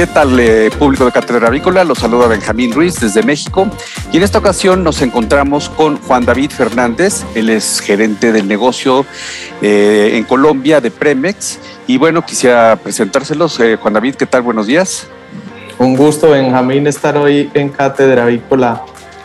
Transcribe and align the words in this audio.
¿Qué 0.00 0.06
tal, 0.06 0.40
eh, 0.40 0.70
público 0.78 1.04
de 1.04 1.12
Cátedra 1.12 1.48
Avícola? 1.48 1.84
Los 1.84 1.98
saluda 1.98 2.26
Benjamín 2.26 2.72
Ruiz 2.72 2.98
desde 2.98 3.22
México. 3.22 3.68
Y 4.10 4.16
en 4.16 4.22
esta 4.22 4.38
ocasión 4.38 4.82
nos 4.82 5.02
encontramos 5.02 5.68
con 5.68 5.98
Juan 5.98 6.24
David 6.24 6.52
Fernández. 6.52 7.22
Él 7.34 7.50
es 7.50 7.80
gerente 7.80 8.32
del 8.32 8.48
negocio 8.48 9.04
eh, 9.60 10.12
en 10.14 10.24
Colombia 10.24 10.80
de 10.80 10.90
Premex. 10.90 11.58
Y 11.86 11.98
bueno, 11.98 12.24
quisiera 12.24 12.76
presentárselos. 12.82 13.60
Eh, 13.60 13.76
Juan 13.76 13.92
David, 13.92 14.14
¿qué 14.14 14.24
tal? 14.24 14.40
Buenos 14.40 14.66
días. 14.66 15.06
Un 15.78 15.94
gusto, 15.94 16.30
Benjamín, 16.30 16.86
estar 16.86 17.18
hoy 17.18 17.50
en 17.52 17.68
Cátedra 17.68 18.22
Avícola 18.22 18.82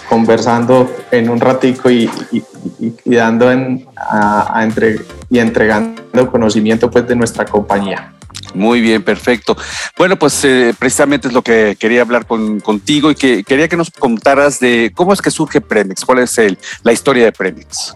conversando 0.09 0.93
en 1.09 1.29
un 1.29 1.39
ratico 1.39 1.89
y, 1.89 2.09
dando 3.05 3.51
entre, 3.51 4.99
y 5.29 5.39
entregando 5.39 6.31
conocimiento 6.31 6.89
pues 6.89 7.07
de 7.07 7.15
nuestra 7.15 7.45
compañía. 7.45 8.11
Muy 8.53 8.81
bien, 8.81 9.03
perfecto. 9.03 9.55
Bueno, 9.97 10.17
pues 10.17 10.43
eh, 10.45 10.73
precisamente 10.77 11.27
es 11.27 11.33
lo 11.33 11.41
que 11.41 11.75
quería 11.79 12.01
hablar 12.01 12.25
contigo 12.25 13.11
y 13.11 13.15
que 13.15 13.43
quería 13.43 13.67
que 13.67 13.77
nos 13.77 13.91
contaras 13.91 14.59
de 14.59 14.91
cómo 14.95 15.13
es 15.13 15.21
que 15.21 15.31
surge 15.31 15.61
Premex, 15.61 16.05
cuál 16.05 16.19
es 16.19 16.37
el, 16.37 16.57
la 16.83 16.93
historia 16.93 17.25
de 17.25 17.31
Premex. 17.31 17.95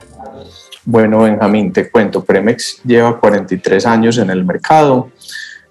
Bueno, 0.86 1.20
Benjamín, 1.20 1.72
te 1.72 1.90
cuento, 1.90 2.24
Premex 2.24 2.82
lleva 2.84 3.20
43 3.20 3.86
años 3.86 4.18
en 4.18 4.30
el 4.30 4.44
mercado. 4.44 5.12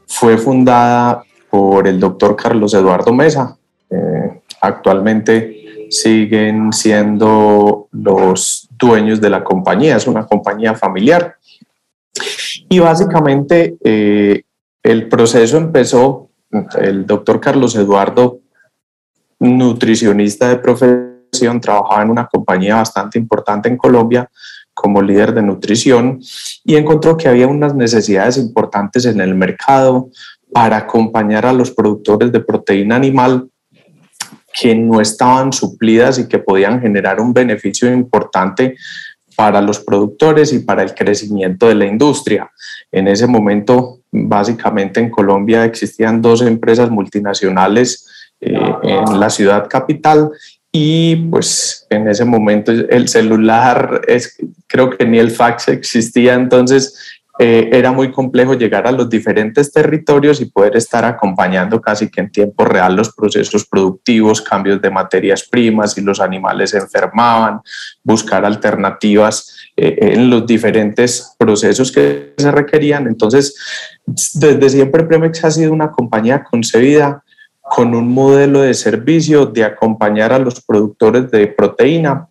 Fue 0.06 0.38
fundada 0.38 1.22
por 1.50 1.88
el 1.88 1.98
doctor 1.98 2.36
Carlos 2.36 2.72
Eduardo 2.74 3.12
Mesa. 3.12 3.56
Eh, 3.90 4.40
actualmente 4.60 5.86
siguen 5.90 6.72
siendo 6.72 7.88
los 7.92 8.67
dueños 8.78 9.20
de 9.20 9.30
la 9.30 9.42
compañía, 9.42 9.96
es 9.96 10.06
una 10.06 10.26
compañía 10.26 10.74
familiar. 10.74 11.36
Y 12.68 12.78
básicamente 12.78 13.76
eh, 13.82 14.42
el 14.82 15.08
proceso 15.08 15.56
empezó, 15.56 16.30
el 16.80 17.06
doctor 17.06 17.40
Carlos 17.40 17.74
Eduardo, 17.76 18.40
nutricionista 19.40 20.48
de 20.48 20.56
profesión, 20.56 21.60
trabajaba 21.60 22.02
en 22.02 22.10
una 22.10 22.26
compañía 22.26 22.76
bastante 22.76 23.18
importante 23.18 23.68
en 23.68 23.76
Colombia 23.76 24.30
como 24.72 25.02
líder 25.02 25.34
de 25.34 25.42
nutrición 25.42 26.20
y 26.64 26.76
encontró 26.76 27.16
que 27.16 27.28
había 27.28 27.46
unas 27.48 27.74
necesidades 27.74 28.38
importantes 28.38 29.04
en 29.04 29.20
el 29.20 29.34
mercado 29.34 30.08
para 30.52 30.78
acompañar 30.78 31.44
a 31.44 31.52
los 31.52 31.70
productores 31.70 32.32
de 32.32 32.40
proteína 32.40 32.96
animal 32.96 33.50
que 34.52 34.74
no 34.74 35.00
estaban 35.00 35.52
suplidas 35.52 36.18
y 36.18 36.28
que 36.28 36.38
podían 36.38 36.80
generar 36.80 37.20
un 37.20 37.32
beneficio 37.32 37.92
importante 37.92 38.76
para 39.36 39.60
los 39.60 39.78
productores 39.78 40.52
y 40.52 40.60
para 40.60 40.82
el 40.82 40.94
crecimiento 40.94 41.68
de 41.68 41.76
la 41.76 41.86
industria. 41.86 42.50
En 42.90 43.06
ese 43.06 43.26
momento, 43.26 44.00
básicamente 44.10 44.98
en 44.98 45.10
Colombia 45.10 45.64
existían 45.64 46.20
dos 46.20 46.42
empresas 46.42 46.90
multinacionales 46.90 48.06
eh, 48.40 48.58
en 48.82 49.20
la 49.20 49.30
ciudad 49.30 49.68
capital 49.68 50.30
y 50.72 51.16
pues 51.30 51.86
en 51.90 52.08
ese 52.08 52.24
momento 52.24 52.72
el 52.72 53.08
celular, 53.08 54.02
es, 54.06 54.36
creo 54.66 54.90
que 54.90 55.06
ni 55.06 55.18
el 55.18 55.30
fax 55.30 55.68
existía, 55.68 56.34
entonces 56.34 57.17
eh, 57.40 57.70
era 57.72 57.92
muy 57.92 58.10
complejo 58.10 58.54
llegar 58.54 58.88
a 58.88 58.92
los 58.92 59.08
diferentes 59.08 59.72
territorios 59.72 60.40
y 60.40 60.46
poder 60.46 60.76
estar 60.76 61.04
acompañando 61.04 61.80
casi 61.80 62.10
que 62.10 62.20
en 62.20 62.32
tiempo 62.32 62.64
real 62.64 62.96
los 62.96 63.14
procesos 63.14 63.64
productivos, 63.64 64.42
cambios 64.42 64.82
de 64.82 64.90
materias 64.90 65.44
primas, 65.48 65.96
y 65.96 66.00
los 66.00 66.20
animales 66.20 66.74
enfermaban, 66.74 67.60
buscar 68.02 68.44
alternativas 68.44 69.56
eh, 69.76 69.96
en 70.00 70.30
los 70.30 70.46
diferentes 70.46 71.36
procesos 71.38 71.92
que 71.92 72.34
se 72.36 72.50
requerían. 72.50 73.06
Entonces, 73.06 73.54
desde 74.34 74.68
siempre 74.70 75.04
Premex 75.04 75.44
ha 75.44 75.50
sido 75.52 75.72
una 75.72 75.92
compañía 75.92 76.42
concebida 76.42 77.22
con 77.62 77.94
un 77.94 78.12
modelo 78.12 78.62
de 78.62 78.74
servicio 78.74 79.46
de 79.46 79.64
acompañar 79.64 80.32
a 80.32 80.38
los 80.38 80.60
productores 80.60 81.30
de 81.30 81.46
proteína 81.46 82.28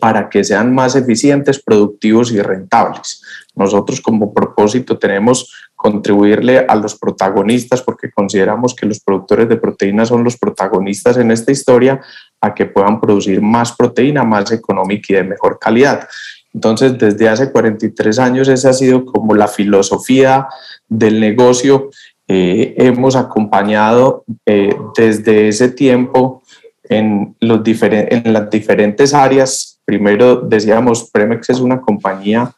para 0.00 0.28
que 0.28 0.44
sean 0.44 0.74
más 0.74 0.96
eficientes, 0.96 1.62
productivos 1.62 2.32
y 2.32 2.40
rentables. 2.40 3.22
Nosotros 3.54 4.00
como 4.00 4.34
propósito 4.34 4.98
tenemos 4.98 5.52
contribuirle 5.76 6.64
a 6.66 6.74
los 6.74 6.98
protagonistas 6.98 7.82
porque 7.82 8.10
consideramos 8.10 8.74
que 8.74 8.86
los 8.86 9.00
productores 9.00 9.48
de 9.48 9.56
proteína 9.56 10.04
son 10.06 10.24
los 10.24 10.36
protagonistas 10.36 11.16
en 11.18 11.30
esta 11.30 11.52
historia 11.52 12.00
a 12.40 12.54
que 12.54 12.66
puedan 12.66 13.00
producir 13.00 13.40
más 13.40 13.72
proteína, 13.72 14.24
más 14.24 14.50
económica 14.50 15.06
y 15.12 15.16
de 15.16 15.24
mejor 15.24 15.58
calidad. 15.58 16.08
Entonces, 16.52 16.96
desde 16.96 17.28
hace 17.28 17.50
43 17.50 18.18
años 18.18 18.48
esa 18.48 18.70
ha 18.70 18.72
sido 18.72 19.04
como 19.04 19.34
la 19.34 19.48
filosofía 19.48 20.46
del 20.88 21.20
negocio. 21.20 21.90
Eh, 22.28 22.74
hemos 22.78 23.16
acompañado 23.16 24.24
eh, 24.46 24.74
desde 24.96 25.48
ese 25.48 25.68
tiempo 25.68 26.42
en, 26.84 27.36
los 27.40 27.60
en 27.66 28.32
las 28.32 28.50
diferentes 28.50 29.14
áreas. 29.14 29.80
Primero 29.84 30.36
decíamos, 30.36 31.10
Premex 31.10 31.50
es 31.50 31.60
una 31.60 31.80
compañía 31.80 32.52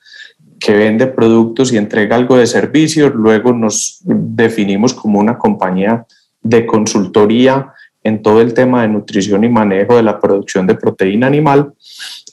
que 0.66 0.72
vende 0.72 1.06
productos 1.06 1.72
y 1.72 1.77
entrega 1.77 2.16
algo 2.16 2.37
de 2.37 2.49
servicios. 2.49 3.15
Luego 3.15 3.53
nos 3.53 4.00
definimos 4.03 4.93
como 4.93 5.21
una 5.21 5.38
compañía 5.38 6.04
de 6.43 6.66
consultoría 6.66 7.72
en 8.03 8.21
todo 8.21 8.41
el 8.41 8.53
tema 8.53 8.82
de 8.82 8.88
nutrición 8.88 9.44
y 9.44 9.49
manejo 9.49 9.94
de 9.94 10.03
la 10.03 10.19
producción 10.19 10.66
de 10.66 10.75
proteína 10.75 11.28
animal. 11.28 11.72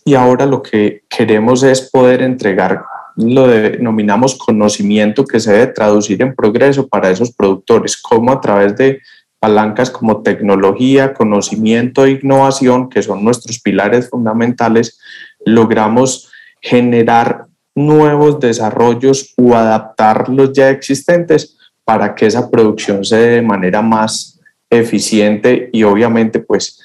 Y 0.03 0.15
ahora 0.15 0.47
lo 0.47 0.63
que 0.63 1.03
queremos 1.07 1.61
es 1.61 1.91
poder 1.91 2.23
entregar 2.23 2.81
lo 3.15 3.47
denominamos 3.47 4.35
conocimiento 4.35 5.23
que 5.25 5.39
se 5.39 5.51
debe 5.51 5.67
traducir 5.67 6.19
en 6.23 6.33
progreso 6.33 6.87
para 6.87 7.11
esos 7.11 7.31
productores, 7.31 8.01
como 8.01 8.31
a 8.31 8.41
través 8.41 8.75
de 8.75 9.01
palancas 9.37 9.91
como 9.91 10.23
tecnología, 10.23 11.13
conocimiento 11.13 12.05
e 12.05 12.19
innovación, 12.23 12.89
que 12.89 13.03
son 13.03 13.23
nuestros 13.23 13.59
pilares 13.59 14.09
fundamentales, 14.09 14.99
logramos 15.45 16.31
generar 16.59 17.45
nuevos 17.75 18.39
desarrollos 18.39 19.33
o 19.37 19.55
adaptar 19.55 20.29
los 20.29 20.53
ya 20.53 20.69
existentes 20.69 21.57
para 21.83 22.15
que 22.15 22.27
esa 22.27 22.49
producción 22.49 23.03
se 23.03 23.17
dé 23.17 23.27
de 23.35 23.41
manera 23.41 23.81
más 23.81 24.39
eficiente 24.69 25.69
y 25.71 25.83
obviamente 25.83 26.39
pues 26.39 26.79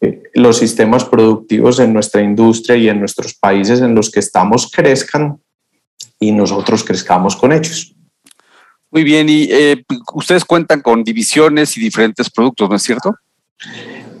eh, 0.00 0.22
los 0.34 0.58
sistemas 0.58 1.04
productivos 1.04 1.78
en 1.78 1.92
nuestra 1.92 2.22
industria 2.22 2.76
y 2.76 2.88
en 2.88 2.98
nuestros 2.98 3.34
países 3.34 3.80
en 3.80 3.94
los 3.94 4.10
que 4.10 4.20
estamos 4.20 4.70
crezcan 4.70 5.38
y 6.18 6.32
nosotros 6.32 6.84
crezcamos 6.84 7.36
con 7.36 7.52
ellos. 7.52 7.94
Muy 8.90 9.04
bien, 9.04 9.28
y 9.28 9.44
eh, 9.50 9.84
ustedes 10.14 10.44
cuentan 10.44 10.80
con 10.80 11.04
divisiones 11.04 11.76
y 11.76 11.80
diferentes 11.80 12.28
productos, 12.28 12.68
¿no 12.68 12.76
es 12.76 12.82
cierto? 12.82 13.14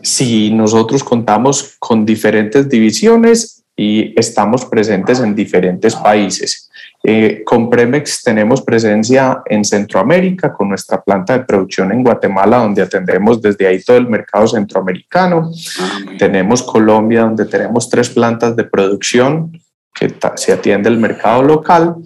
Sí, 0.02 0.50
nosotros 0.50 1.02
contamos 1.02 1.76
con 1.78 2.06
diferentes 2.06 2.68
divisiones 2.68 3.59
y 3.80 4.12
estamos 4.14 4.66
presentes 4.66 5.20
en 5.20 5.34
diferentes 5.34 5.96
países. 5.96 6.68
Eh, 7.02 7.42
con 7.46 7.70
Premex 7.70 8.22
tenemos 8.22 8.60
presencia 8.60 9.40
en 9.46 9.64
Centroamérica 9.64 10.52
con 10.52 10.68
nuestra 10.68 11.00
planta 11.00 11.38
de 11.38 11.46
producción 11.46 11.90
en 11.90 12.02
Guatemala, 12.02 12.58
donde 12.58 12.82
atendemos 12.82 13.40
desde 13.40 13.66
ahí 13.66 13.82
todo 13.82 13.96
el 13.96 14.06
mercado 14.06 14.46
centroamericano. 14.48 15.50
Ah, 15.80 15.98
tenemos 16.18 16.62
Colombia, 16.62 17.22
donde 17.22 17.46
tenemos 17.46 17.88
tres 17.88 18.10
plantas 18.10 18.54
de 18.54 18.64
producción 18.64 19.50
que 19.94 20.14
se 20.36 20.52
atiende 20.52 20.90
el 20.90 20.98
mercado 20.98 21.42
local. 21.42 21.96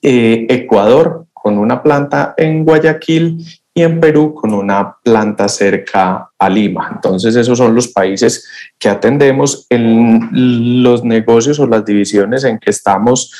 Eh, 0.00 0.46
Ecuador, 0.48 1.26
con 1.34 1.58
una 1.58 1.82
planta 1.82 2.32
en 2.38 2.64
Guayaquil 2.64 3.44
y 3.74 3.82
en 3.82 4.00
Perú 4.00 4.34
con 4.34 4.52
una 4.52 4.96
planta 5.02 5.48
cerca 5.48 6.30
a 6.38 6.48
Lima. 6.48 6.90
Entonces 6.94 7.34
esos 7.36 7.56
son 7.56 7.74
los 7.74 7.88
países 7.88 8.46
que 8.78 8.88
atendemos 8.88 9.66
en 9.70 10.82
los 10.82 11.04
negocios 11.04 11.58
o 11.58 11.66
las 11.66 11.84
divisiones 11.84 12.44
en 12.44 12.58
que 12.58 12.70
estamos. 12.70 13.32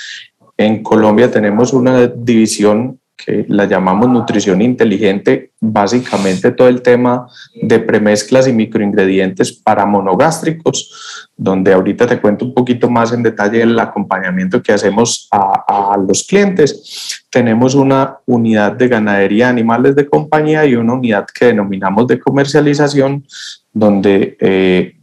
En 0.56 0.82
Colombia 0.82 1.30
tenemos 1.30 1.72
una 1.72 2.06
división 2.06 2.98
que 3.16 3.44
la 3.48 3.66
llamamos 3.66 4.08
nutrición 4.08 4.62
inteligente, 4.62 5.52
básicamente 5.60 6.50
todo 6.50 6.68
el 6.68 6.82
tema 6.82 7.28
de 7.54 7.78
premezclas 7.78 8.48
y 8.48 8.52
microingredientes 8.52 9.52
para 9.52 9.86
monogástricos, 9.86 11.28
donde 11.36 11.72
ahorita 11.72 12.06
te 12.06 12.20
cuento 12.20 12.44
un 12.44 12.54
poquito 12.54 12.90
más 12.90 13.12
en 13.12 13.22
detalle 13.22 13.62
el 13.62 13.78
acompañamiento 13.78 14.62
que 14.62 14.72
hacemos 14.72 15.28
a, 15.30 15.92
a 15.92 15.96
los 15.96 16.24
clientes. 16.24 17.22
Tenemos 17.30 17.74
una 17.74 18.18
unidad 18.26 18.72
de 18.72 18.88
ganadería 18.88 19.46
de 19.46 19.50
animales 19.50 19.94
de 19.94 20.06
compañía 20.06 20.66
y 20.66 20.74
una 20.74 20.94
unidad 20.94 21.26
que 21.32 21.46
denominamos 21.46 22.06
de 22.06 22.18
comercialización, 22.18 23.24
donde 23.72 24.36
eh, 24.40 24.96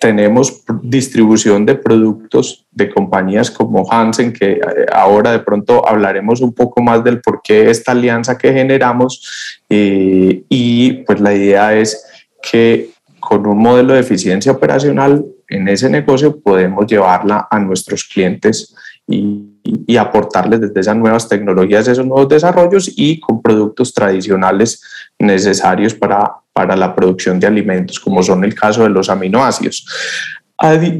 tenemos 0.00 0.62
distribución 0.82 1.66
de 1.66 1.74
productos 1.74 2.66
de 2.70 2.88
compañías 2.88 3.50
como 3.50 3.90
Hansen, 3.90 4.32
que 4.32 4.52
eh, 4.52 4.60
ahora 4.92 5.32
de 5.32 5.40
pronto 5.40 5.86
hablaremos 5.88 6.40
un 6.40 6.52
poco 6.52 6.80
más 6.82 7.02
del 7.02 7.20
por 7.20 7.40
qué 7.42 7.68
esta 7.70 7.92
alianza 7.92 8.38
que 8.38 8.52
generamos. 8.52 9.58
Eh, 9.68 10.44
y 10.48 10.92
pues 11.04 11.20
la 11.20 11.34
idea 11.34 11.76
es 11.76 12.04
que 12.40 12.90
con 13.18 13.46
un 13.46 13.58
modelo 13.58 13.94
de 13.94 14.00
eficiencia 14.00 14.52
operacional 14.52 15.24
en 15.48 15.68
ese 15.68 15.90
negocio 15.90 16.40
podemos 16.40 16.86
llevarla 16.86 17.48
a 17.50 17.58
nuestros 17.58 18.04
clientes 18.04 18.74
y, 19.08 19.44
aportarles 19.98 20.60
desde 20.60 20.80
esas 20.80 20.96
nuevas 20.96 21.28
tecnologías, 21.28 21.88
esos 21.88 22.06
nuevos 22.06 22.28
desarrollos 22.28 22.92
y 22.94 23.18
con 23.18 23.42
productos 23.42 23.92
tradicionales 23.92 24.80
necesarios 25.18 25.92
para, 25.92 26.34
para 26.52 26.76
la 26.76 26.94
producción 26.94 27.40
de 27.40 27.46
alimentos, 27.46 27.98
como 27.98 28.22
son 28.22 28.44
el 28.44 28.54
caso 28.54 28.84
de 28.84 28.90
los 28.90 29.10
aminoácidos. 29.10 29.84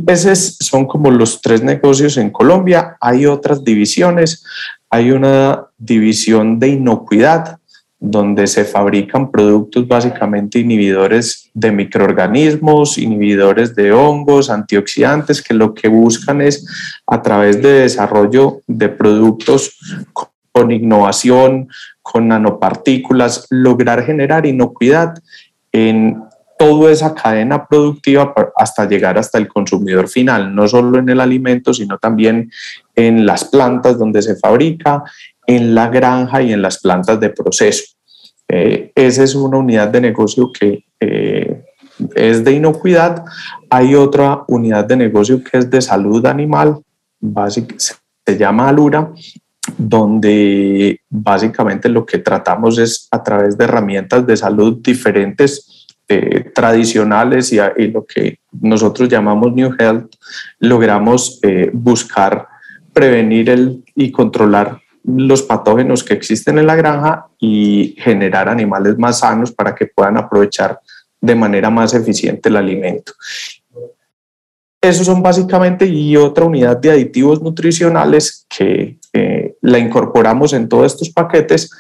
Esos 0.06 0.56
son 0.60 0.86
como 0.86 1.10
los 1.10 1.40
tres 1.40 1.62
negocios 1.62 2.16
en 2.16 2.30
Colombia. 2.30 2.96
Hay 3.00 3.26
otras 3.26 3.62
divisiones. 3.62 4.44
Hay 4.90 5.10
una 5.10 5.66
división 5.76 6.58
de 6.58 6.68
inocuidad, 6.68 7.58
donde 8.00 8.46
se 8.46 8.64
fabrican 8.64 9.30
productos 9.30 9.88
básicamente 9.88 10.60
inhibidores 10.60 11.50
de 11.52 11.72
microorganismos, 11.72 12.96
inhibidores 12.96 13.74
de 13.74 13.92
hongos, 13.92 14.50
antioxidantes, 14.50 15.42
que 15.42 15.54
lo 15.54 15.74
que 15.74 15.88
buscan 15.88 16.40
es 16.40 16.64
a 17.06 17.20
través 17.20 17.60
de 17.60 17.80
desarrollo 17.80 18.60
de 18.66 18.88
productos 18.88 19.76
con 20.52 20.70
innovación, 20.70 21.68
con 22.02 22.28
nanopartículas, 22.28 23.46
lograr 23.50 24.04
generar 24.04 24.46
inocuidad 24.46 25.14
en 25.72 26.22
toda 26.58 26.90
esa 26.90 27.14
cadena 27.14 27.66
productiva 27.66 28.34
hasta 28.56 28.88
llegar 28.88 29.16
hasta 29.16 29.38
el 29.38 29.46
consumidor 29.46 30.08
final, 30.08 30.54
no 30.54 30.66
solo 30.66 30.98
en 30.98 31.08
el 31.08 31.20
alimento, 31.20 31.72
sino 31.72 31.98
también 31.98 32.50
en 32.96 33.24
las 33.24 33.44
plantas 33.44 33.96
donde 33.96 34.20
se 34.22 34.34
fabrica, 34.34 35.04
en 35.48 35.74
la 35.74 35.88
granja 35.88 36.42
y 36.42 36.52
en 36.52 36.60
las 36.60 36.78
plantas 36.78 37.18
de 37.18 37.30
proceso. 37.30 37.82
Eh, 38.48 38.92
esa 38.94 39.24
es 39.24 39.34
una 39.34 39.56
unidad 39.56 39.88
de 39.88 40.00
negocio 40.02 40.52
que 40.52 40.84
eh, 41.00 41.64
es 42.14 42.44
de 42.44 42.52
inocuidad. 42.52 43.24
Hay 43.70 43.94
otra 43.94 44.44
unidad 44.46 44.84
de 44.84 44.96
negocio 44.96 45.42
que 45.42 45.58
es 45.58 45.70
de 45.70 45.80
salud 45.80 46.24
animal, 46.26 46.78
se 47.76 48.38
llama 48.38 48.68
Alura, 48.68 49.10
donde 49.78 51.00
básicamente 51.08 51.88
lo 51.88 52.04
que 52.04 52.18
tratamos 52.18 52.78
es 52.78 53.08
a 53.10 53.22
través 53.22 53.56
de 53.56 53.64
herramientas 53.64 54.26
de 54.26 54.36
salud 54.36 54.78
diferentes, 54.82 55.86
eh, 56.10 56.50
tradicionales 56.54 57.52
y, 57.52 57.58
y, 57.76 57.88
lo 57.88 58.04
que 58.04 58.38
nosotros 58.60 59.08
llamamos 59.08 59.52
New 59.54 59.74
Health, 59.78 60.14
logramos 60.58 61.40
buscar 61.72 62.48
prevenir 62.94 63.50
el, 63.50 63.84
y 63.94 64.10
controlar 64.10 64.80
los 65.16 65.42
patógenos 65.42 66.04
que 66.04 66.14
existen 66.14 66.58
en 66.58 66.66
la 66.66 66.76
granja 66.76 67.28
y 67.38 67.94
generar 67.98 68.48
animales 68.48 68.98
más 68.98 69.20
sanos 69.20 69.52
para 69.52 69.74
que 69.74 69.86
puedan 69.86 70.18
aprovechar 70.18 70.80
de 71.20 71.34
manera 71.34 71.70
más 71.70 71.94
eficiente 71.94 72.48
el 72.48 72.56
alimento. 72.56 73.12
Esos 74.80 75.06
son 75.06 75.22
básicamente 75.22 75.86
y 75.86 76.16
otra 76.16 76.44
unidad 76.44 76.76
de 76.76 76.90
aditivos 76.90 77.42
nutricionales 77.42 78.46
que 78.48 78.98
eh, 79.12 79.56
la 79.62 79.78
incorporamos 79.78 80.52
en 80.52 80.68
todos 80.68 80.92
estos 80.92 81.10
paquetes 81.10 81.70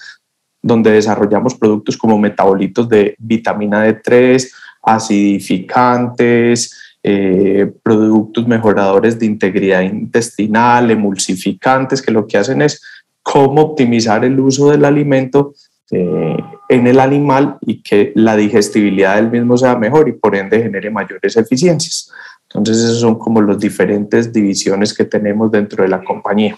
donde 0.62 0.90
desarrollamos 0.90 1.54
productos 1.54 1.96
como 1.96 2.18
metabolitos 2.18 2.88
de 2.88 3.14
vitamina 3.18 3.86
D3, 3.86 4.50
acidificantes, 4.82 6.74
eh, 7.02 7.70
productos 7.82 8.48
mejoradores 8.48 9.18
de 9.18 9.26
integridad 9.26 9.82
intestinal, 9.82 10.90
emulsificantes, 10.90 12.02
que 12.02 12.10
lo 12.10 12.26
que 12.26 12.38
hacen 12.38 12.62
es 12.62 12.82
cómo 13.30 13.60
optimizar 13.60 14.24
el 14.24 14.40
uso 14.40 14.70
del 14.70 14.86
alimento 14.86 15.52
eh, 15.90 16.36
en 16.70 16.86
el 16.86 16.98
animal 16.98 17.58
y 17.60 17.82
que 17.82 18.10
la 18.14 18.34
digestibilidad 18.36 19.16
del 19.16 19.30
mismo 19.30 19.58
sea 19.58 19.76
mejor 19.76 20.08
y 20.08 20.12
por 20.12 20.34
ende 20.34 20.62
genere 20.62 20.90
mayores 20.90 21.36
eficiencias. 21.36 22.10
Entonces, 22.44 22.78
esos 22.78 23.00
son 23.00 23.18
como 23.18 23.42
las 23.42 23.58
diferentes 23.58 24.32
divisiones 24.32 24.94
que 24.94 25.04
tenemos 25.04 25.50
dentro 25.52 25.82
de 25.82 25.90
la 25.90 26.02
compañía. 26.02 26.56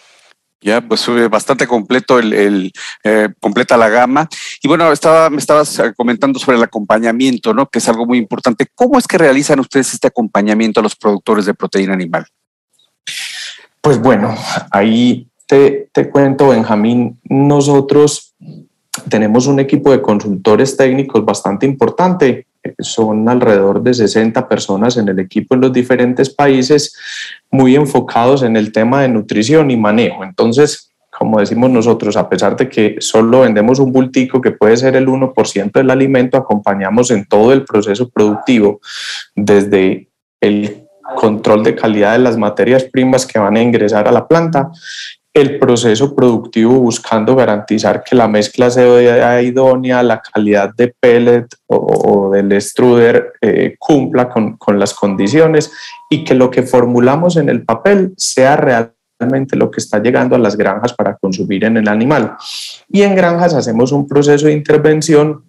Ya, 0.60 0.80
pues 0.80 1.04
bastante 1.28 1.66
completo 1.66 2.20
el, 2.20 2.70
eh, 3.02 3.28
completa 3.40 3.76
la 3.76 3.88
gama. 3.88 4.28
Y 4.62 4.68
bueno, 4.68 4.92
estaba, 4.92 5.28
me 5.28 5.38
estabas 5.38 5.82
comentando 5.96 6.38
sobre 6.38 6.56
el 6.56 6.62
acompañamiento, 6.62 7.52
¿no? 7.52 7.66
Que 7.66 7.80
es 7.80 7.88
algo 7.88 8.06
muy 8.06 8.18
importante. 8.18 8.68
¿Cómo 8.76 8.96
es 8.96 9.08
que 9.08 9.18
realizan 9.18 9.58
ustedes 9.58 9.92
este 9.92 10.06
acompañamiento 10.06 10.78
a 10.78 10.82
los 10.84 10.94
productores 10.94 11.46
de 11.46 11.54
proteína 11.54 11.94
animal? 11.94 12.26
Pues 13.80 13.98
bueno, 13.98 14.36
ahí 14.70 15.29
te, 15.50 16.10
cuento, 16.10 16.48
Benjamín, 16.48 17.18
nosotros 17.24 18.34
tenemos 19.08 19.48
un 19.48 19.58
equipo 19.58 19.90
de 19.90 20.00
consultores 20.00 20.76
técnicos 20.76 21.24
bastante 21.24 21.66
importante. 21.66 22.46
Son 22.78 23.28
alrededor 23.28 23.82
de 23.82 23.94
60 23.94 24.48
personas 24.48 24.96
en 24.96 25.08
el 25.08 25.18
equipo 25.18 25.54
en 25.54 25.62
los 25.62 25.72
diferentes 25.72 26.30
países, 26.30 26.94
muy 27.50 27.74
enfocados 27.74 28.42
en 28.44 28.56
el 28.56 28.70
tema 28.70 29.02
de 29.02 29.08
nutrición 29.08 29.70
y 29.72 29.76
manejo. 29.76 30.22
Entonces, 30.22 30.92
como 31.10 31.40
decimos 31.40 31.70
nosotros, 31.70 32.16
a 32.16 32.28
pesar 32.28 32.56
de 32.56 32.68
que 32.68 32.96
solo 33.00 33.40
vendemos 33.40 33.80
un 33.80 33.92
bultico 33.92 34.40
que 34.40 34.52
puede 34.52 34.76
ser 34.76 34.94
el 34.94 35.08
1% 35.08 35.72
del 35.72 35.90
alimento, 35.90 36.36
acompañamos 36.36 37.10
en 37.10 37.26
todo 37.26 37.52
el 37.52 37.64
proceso 37.64 38.08
productivo, 38.08 38.80
desde 39.34 40.08
el 40.40 40.86
control 41.16 41.64
de 41.64 41.74
calidad 41.74 42.12
de 42.12 42.20
las 42.20 42.36
materias 42.36 42.84
primas 42.84 43.26
que 43.26 43.40
van 43.40 43.56
a 43.56 43.62
ingresar 43.62 44.06
a 44.06 44.12
la 44.12 44.28
planta 44.28 44.70
el 45.32 45.58
proceso 45.58 46.14
productivo 46.14 46.80
buscando 46.80 47.36
garantizar 47.36 48.02
que 48.02 48.16
la 48.16 48.26
mezcla 48.26 48.68
sea 48.68 49.40
idónea, 49.40 50.02
la 50.02 50.20
calidad 50.20 50.74
de 50.74 50.92
pellet 50.98 51.46
o, 51.66 52.30
del 52.32 52.50
extruder 52.52 53.32
eh, 53.40 53.76
cumpla 53.78 54.28
con, 54.28 54.56
con, 54.56 54.78
las 54.78 54.92
condiciones 54.92 55.72
y 56.08 56.24
que 56.24 56.34
lo 56.34 56.50
que 56.50 56.64
formulamos 56.64 57.36
en 57.36 57.48
el 57.48 57.64
papel 57.64 58.12
sea 58.16 58.56
realmente 58.56 59.56
lo 59.56 59.70
que 59.70 59.78
está 59.78 60.02
llegando 60.02 60.34
a 60.34 60.38
las 60.38 60.56
granjas 60.56 60.94
para 60.94 61.16
consumir 61.16 61.64
en 61.64 61.76
el 61.76 61.86
animal. 61.86 62.36
Y 62.88 63.02
en 63.02 63.14
granjas 63.14 63.54
hacemos 63.54 63.92
un 63.92 64.08
proceso 64.08 64.46
de 64.46 64.52
intervención 64.52 65.44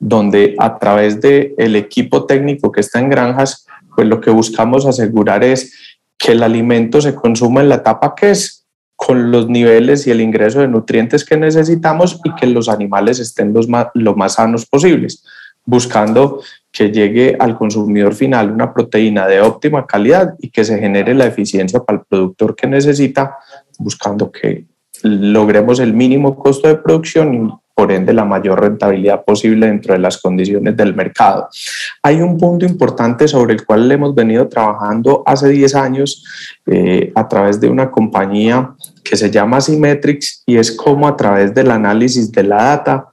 donde 0.00 0.56
a 0.58 0.78
través 0.80 1.20
del 1.20 1.54
el 1.58 1.76
equipo 1.76 2.26
técnico 2.26 2.72
que 2.72 2.80
está 2.80 2.98
en 2.98 3.08
granjas, 3.08 3.66
pues 3.94 4.08
lo 4.08 4.20
que 4.20 4.30
buscamos 4.30 4.84
asegurar 4.84 5.44
es 5.44 5.72
que 6.18 6.32
el 6.32 6.42
alimento 6.42 7.00
se 7.00 7.14
consuma 7.14 7.60
en 7.60 7.68
la 7.68 7.76
etapa 7.76 8.14
que 8.16 8.32
es 8.32 8.63
con 8.96 9.30
los 9.30 9.48
niveles 9.48 10.06
y 10.06 10.10
el 10.10 10.20
ingreso 10.20 10.60
de 10.60 10.68
nutrientes 10.68 11.24
que 11.24 11.36
necesitamos 11.36 12.20
y 12.24 12.34
que 12.34 12.46
los 12.46 12.68
animales 12.68 13.18
estén 13.18 13.52
los 13.52 13.68
más, 13.68 13.88
lo 13.94 14.14
más 14.14 14.34
sanos 14.34 14.66
posibles, 14.66 15.24
buscando 15.64 16.40
que 16.70 16.90
llegue 16.90 17.36
al 17.38 17.56
consumidor 17.56 18.14
final 18.14 18.50
una 18.50 18.72
proteína 18.72 19.26
de 19.26 19.40
óptima 19.40 19.86
calidad 19.86 20.34
y 20.38 20.50
que 20.50 20.64
se 20.64 20.78
genere 20.78 21.14
la 21.14 21.26
eficiencia 21.26 21.80
para 21.80 21.98
el 21.98 22.04
productor 22.04 22.56
que 22.56 22.66
necesita, 22.66 23.36
buscando 23.78 24.30
que 24.30 24.66
logremos 25.02 25.80
el 25.80 25.92
mínimo 25.92 26.36
costo 26.36 26.68
de 26.68 26.76
producción 26.76 27.60
por 27.74 27.90
ende 27.90 28.12
la 28.12 28.24
mayor 28.24 28.60
rentabilidad 28.60 29.24
posible 29.24 29.66
dentro 29.66 29.94
de 29.94 29.98
las 29.98 30.18
condiciones 30.18 30.76
del 30.76 30.94
mercado. 30.94 31.48
Hay 32.02 32.20
un 32.22 32.38
punto 32.38 32.64
importante 32.64 33.26
sobre 33.26 33.54
el 33.54 33.64
cual 33.64 33.90
hemos 33.90 34.14
venido 34.14 34.48
trabajando 34.48 35.22
hace 35.26 35.48
10 35.48 35.74
años 35.74 36.24
eh, 36.66 37.12
a 37.14 37.26
través 37.26 37.60
de 37.60 37.68
una 37.68 37.90
compañía 37.90 38.74
que 39.02 39.16
se 39.16 39.30
llama 39.30 39.60
Symmetrics 39.60 40.44
y 40.46 40.56
es 40.56 40.72
como 40.72 41.08
a 41.08 41.16
través 41.16 41.52
del 41.52 41.70
análisis 41.70 42.30
de 42.30 42.44
la 42.44 42.56
data 42.56 43.08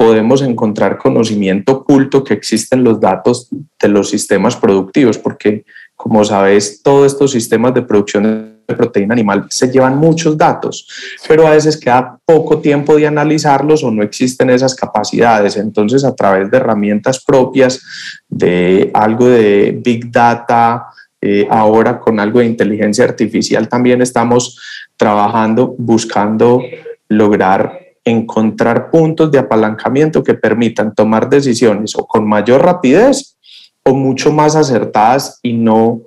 podemos 0.00 0.40
encontrar 0.40 0.96
conocimiento 0.96 1.72
oculto 1.72 2.24
que 2.24 2.32
existe 2.32 2.74
en 2.74 2.84
los 2.84 2.98
datos 3.00 3.48
de 3.78 3.88
los 3.88 4.08
sistemas 4.08 4.56
productivos, 4.56 5.18
porque 5.18 5.66
como 6.02 6.24
sabes, 6.24 6.82
todos 6.82 7.12
estos 7.12 7.30
sistemas 7.30 7.74
de 7.74 7.82
producción 7.82 8.56
de 8.66 8.74
proteína 8.74 9.12
animal 9.12 9.44
se 9.50 9.70
llevan 9.70 9.98
muchos 9.98 10.34
datos, 10.34 10.88
pero 11.28 11.46
a 11.46 11.50
veces 11.50 11.76
queda 11.76 12.18
poco 12.24 12.58
tiempo 12.58 12.96
de 12.96 13.06
analizarlos 13.06 13.84
o 13.84 13.90
no 13.90 14.02
existen 14.02 14.48
esas 14.48 14.74
capacidades. 14.74 15.58
Entonces, 15.58 16.02
a 16.02 16.14
través 16.14 16.50
de 16.50 16.56
herramientas 16.56 17.22
propias, 17.22 17.82
de 18.26 18.90
algo 18.94 19.26
de 19.26 19.78
Big 19.84 20.10
Data, 20.10 20.86
eh, 21.20 21.46
ahora 21.50 22.00
con 22.00 22.18
algo 22.18 22.38
de 22.38 22.46
inteligencia 22.46 23.04
artificial 23.04 23.68
también 23.68 24.00
estamos 24.00 24.58
trabajando 24.96 25.74
buscando 25.76 26.62
lograr 27.10 27.78
encontrar 28.02 28.90
puntos 28.90 29.30
de 29.30 29.38
apalancamiento 29.38 30.24
que 30.24 30.32
permitan 30.32 30.94
tomar 30.94 31.28
decisiones 31.28 31.94
o 31.94 32.06
con 32.06 32.26
mayor 32.26 32.62
rapidez 32.62 33.36
o 33.84 33.94
mucho 33.94 34.32
más 34.32 34.56
acertadas 34.56 35.38
y 35.42 35.52
no 35.54 36.00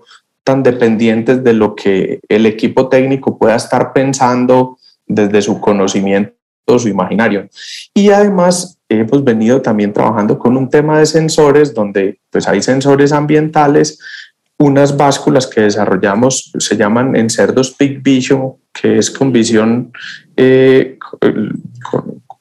tan 0.43 0.63
dependientes 0.63 1.43
de 1.43 1.53
lo 1.53 1.75
que 1.75 2.19
el 2.27 2.45
equipo 2.45 2.89
técnico 2.89 3.37
pueda 3.37 3.55
estar 3.55 3.93
pensando 3.93 4.77
desde 5.07 5.41
su 5.41 5.59
conocimiento 5.59 6.33
su 6.77 6.87
imaginario. 6.87 7.49
Y 7.93 8.09
además 8.09 8.79
hemos 8.89 9.23
venido 9.23 9.61
también 9.61 9.93
trabajando 9.93 10.39
con 10.39 10.57
un 10.57 10.69
tema 10.69 10.99
de 10.99 11.05
sensores 11.05 11.73
donde 11.73 12.19
pues 12.29 12.47
hay 12.47 12.61
sensores 12.61 13.11
ambientales, 13.11 13.99
unas 14.57 14.95
básculas 14.95 15.47
que 15.47 15.61
desarrollamos 15.61 16.51
se 16.57 16.77
llaman 16.77 17.15
en 17.15 17.29
cerdos 17.29 17.75
Big 17.77 18.01
Vision, 18.01 18.53
que 18.71 18.97
es 18.97 19.11
con 19.11 19.31
visión 19.31 19.91
eh, 20.37 20.97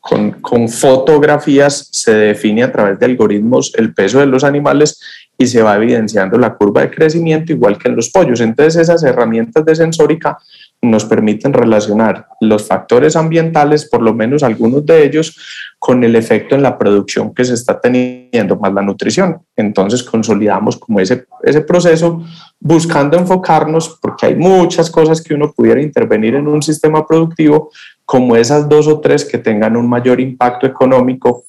con, 0.00 0.32
con, 0.40 0.68
fotografías, 0.68 1.88
se 1.90 2.12
define 2.14 2.64
a 2.64 2.72
través 2.72 2.98
de 2.98 3.06
algoritmos 3.06 3.72
el 3.76 3.94
peso 3.94 4.20
de 4.20 4.26
los 4.26 4.44
animales 4.44 5.00
y 5.38 5.46
se 5.46 5.62
va 5.62 5.76
evidenciando 5.76 6.38
la 6.38 6.54
curva 6.54 6.82
de 6.82 6.90
crecimiento 6.90 7.52
igual 7.52 7.78
que 7.78 7.88
en 7.88 7.96
los 7.96 8.10
pollos. 8.10 8.40
Entonces 8.40 8.76
esas 8.76 9.02
herramientas 9.02 9.64
de 9.64 9.74
sensórica 9.74 10.38
nos 10.80 11.04
permiten 11.04 11.52
relacionar 11.52 12.26
los 12.40 12.66
factores 12.66 13.14
ambientales, 13.16 13.88
por 13.88 14.02
lo 14.02 14.14
menos 14.14 14.42
algunos 14.42 14.84
de 14.84 15.04
ellos, 15.04 15.36
con 15.78 16.02
el 16.04 16.14
efecto 16.16 16.54
en 16.54 16.62
la 16.62 16.76
producción 16.76 17.32
que 17.34 17.44
se 17.44 17.54
está 17.54 17.80
teniendo, 17.80 18.56
más 18.56 18.72
la 18.72 18.82
nutrición. 18.82 19.40
Entonces 19.56 20.02
consolidamos 20.02 20.76
como 20.76 21.00
ese, 21.00 21.26
ese 21.42 21.60
proceso 21.62 22.24
buscando 22.58 23.16
enfocarnos, 23.16 23.98
porque 24.00 24.26
hay 24.26 24.34
muchas 24.36 24.90
cosas 24.90 25.20
que 25.20 25.34
uno 25.34 25.52
pudiera 25.52 25.80
intervenir 25.80 26.34
en 26.34 26.48
un 26.48 26.62
sistema 26.62 27.06
productivo, 27.06 27.70
como 28.04 28.36
esas 28.36 28.68
dos 28.68 28.86
o 28.88 29.00
tres 29.00 29.24
que 29.24 29.38
tengan 29.38 29.76
un 29.76 29.88
mayor 29.88 30.20
impacto 30.20 30.66
económico 30.66 31.44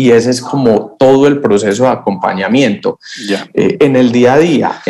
y 0.00 0.12
ese 0.12 0.30
es 0.30 0.40
como 0.40 0.96
todo 0.98 1.26
el 1.26 1.40
proceso 1.40 1.84
de 1.84 1.90
acompañamiento 1.90 2.98
eh, 3.52 3.76
en 3.80 3.96
el 3.96 4.10
día 4.10 4.34
a 4.34 4.38
día. 4.38 4.82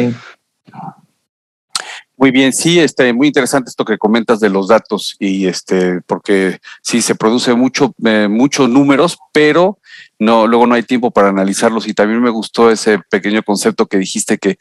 Muy 2.16 2.30
bien, 2.30 2.52
sí, 2.52 2.78
este, 2.78 3.12
muy 3.12 3.26
interesante 3.26 3.70
esto 3.70 3.84
que 3.84 3.98
comentas 3.98 4.38
de 4.38 4.50
los 4.50 4.68
datos 4.68 5.16
y 5.18 5.46
este, 5.46 6.00
porque 6.02 6.60
sí 6.80 7.02
se 7.02 7.16
produce 7.16 7.54
mucho, 7.54 7.92
eh, 8.04 8.28
muchos 8.30 8.68
números, 8.68 9.18
pero 9.32 9.78
no, 10.20 10.46
luego 10.46 10.66
no 10.66 10.76
hay 10.76 10.84
tiempo 10.84 11.10
para 11.10 11.30
analizarlos 11.30 11.88
y 11.88 11.94
también 11.94 12.22
me 12.22 12.30
gustó 12.30 12.70
ese 12.70 13.00
pequeño 13.10 13.42
concepto 13.42 13.86
que 13.86 13.98
dijiste 13.98 14.38
que 14.38 14.58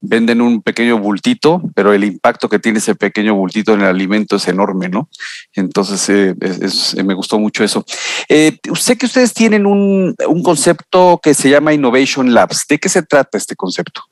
venden 0.00 0.40
un 0.40 0.62
pequeño 0.62 0.98
bultito, 0.98 1.62
pero 1.74 1.92
el 1.92 2.04
impacto 2.04 2.48
que 2.48 2.58
tiene 2.58 2.78
ese 2.78 2.94
pequeño 2.94 3.34
bultito 3.34 3.74
en 3.74 3.80
el 3.80 3.86
alimento 3.86 4.36
es 4.36 4.48
enorme, 4.48 4.88
¿no? 4.88 5.08
Entonces, 5.54 6.08
eh, 6.08 6.34
eh, 6.40 7.02
me 7.02 7.14
gustó 7.14 7.38
mucho 7.38 7.62
eso. 7.62 7.84
Eh, 8.28 8.58
sé 8.74 8.96
que 8.96 9.06
ustedes 9.06 9.34
tienen 9.34 9.66
un, 9.66 10.14
un, 10.26 10.42
concepto 10.42 11.20
que 11.22 11.34
se 11.34 11.50
llama 11.50 11.74
Innovation 11.74 12.32
Labs. 12.32 12.66
¿De 12.68 12.78
qué 12.78 12.88
se 12.88 13.02
trata 13.02 13.36
este 13.36 13.56
concepto? 13.56 14.02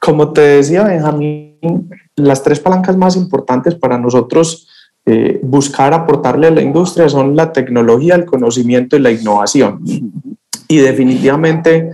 Como 0.00 0.32
te 0.32 0.40
decía, 0.40 0.84
Benjamín, 0.84 1.90
las 2.14 2.42
tres 2.42 2.60
palancas 2.60 2.96
más 2.96 3.16
importantes 3.16 3.74
para 3.74 3.98
nosotros 3.98 4.68
buscar 5.42 5.94
aportarle 5.94 6.48
a 6.48 6.50
la 6.50 6.60
industria 6.60 7.08
son 7.08 7.34
la 7.34 7.50
tecnología, 7.50 8.14
el 8.14 8.26
conocimiento 8.26 8.94
y 8.94 8.98
la 8.98 9.10
innovación. 9.10 9.80
Y 10.68 10.76
definitivamente 10.76 11.92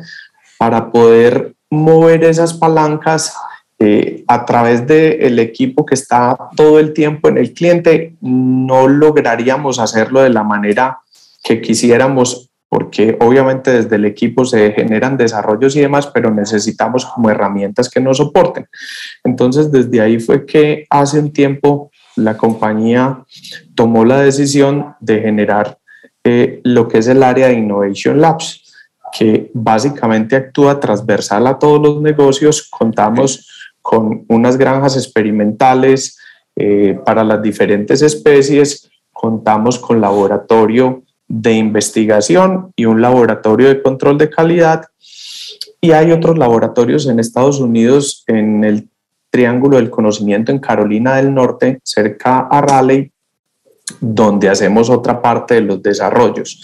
para 0.59 0.91
poder 0.91 1.54
mover 1.75 2.25
esas 2.25 2.55
palancas 2.55 3.35
eh, 3.79 4.25
a 4.29 4.45
través 4.47 4.87
del 4.87 5.39
equipo 5.39 5.85
que 5.85 5.95
está 5.95 6.39
todo 6.57 6.79
el 6.79 6.93
tiempo 6.93 7.29
en 7.29 7.39
el 7.39 7.53
cliente, 7.53 8.17
no 8.21 8.89
lograríamos 8.89 9.79
hacerlo 9.79 10.23
de 10.23 10.31
la 10.31 10.45
manera 10.45 11.01
que 11.43 11.61
quisiéramos, 11.61 12.51
porque 12.69 13.17
obviamente 13.21 13.73
desde 13.73 13.97
el 13.97 14.05
equipo 14.05 14.45
se 14.45 14.73
generan 14.73 15.17
desarrollos 15.17 15.77
y 15.77 15.81
demás, 15.81 16.07
pero 16.07 16.33
necesitamos 16.33 17.05
como 17.05 17.31
herramientas 17.31 17.91
que 17.91 18.01
nos 18.01 18.19
soporten. 18.19 18.67
Entonces, 19.25 19.71
desde 19.71 20.01
ahí 20.01 20.21
fue 20.21 20.47
que 20.47 20.87
hace 20.89 21.19
un 21.19 21.33
tiempo 21.33 21.91
la 22.17 22.37
compañía 22.37 23.25
tomó 23.75 24.05
la 24.05 24.21
decisión 24.21 24.95
de 25.01 25.21
generar 25.21 25.79
eh, 26.23 26.61
lo 26.65 26.89
que 26.89 26.99
es 26.99 27.09
el 27.09 27.23
área 27.23 27.49
de 27.49 27.55
Innovation 27.55 28.21
Labs 28.21 28.64
que 29.17 29.51
básicamente 29.55 30.35
actúa 30.35 30.81
transversal 30.81 31.47
a 31.47 31.59
todos 31.59 31.81
los 31.81 32.03
negocios. 32.03 32.69
Contamos 32.69 33.49
con 33.81 34.25
unas 34.29 34.57
granjas 34.57 34.97
experimentales 34.97 36.19
eh, 36.57 36.99
para 37.05 37.23
las 37.23 37.41
diferentes 37.41 38.03
especies, 38.03 38.91
contamos 39.13 39.79
con 39.79 40.01
laboratorio 40.01 41.05
de 41.29 41.53
investigación 41.53 42.73
y 42.77 42.87
un 42.87 43.01
laboratorio 43.01 43.69
de 43.69 43.83
control 43.83 44.19
de 44.19 44.31
calidad. 44.31 44.85
Y 45.81 45.93
hay 45.93 46.11
otros 46.11 46.37
laboratorios 46.37 47.07
en 47.07 47.21
Estados 47.21 47.61
Unidos, 47.61 48.25
en 48.27 48.65
el 48.65 48.89
Triángulo 49.31 49.77
del 49.77 49.91
Conocimiento 49.91 50.51
en 50.51 50.59
Carolina 50.59 51.17
del 51.17 51.35
Norte, 51.35 51.81
cerca 51.83 52.49
a 52.51 52.61
Raleigh, 52.61 53.13
donde 54.01 54.49
hacemos 54.49 54.91
otra 54.91 55.21
parte 55.21 55.55
de 55.55 55.61
los 55.61 55.83
desarrollos. 55.83 56.61